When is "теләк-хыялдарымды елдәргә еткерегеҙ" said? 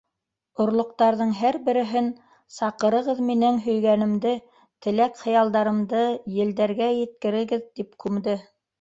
4.87-7.67